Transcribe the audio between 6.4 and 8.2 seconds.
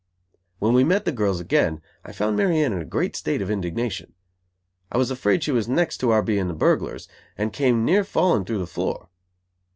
the burglars, and came near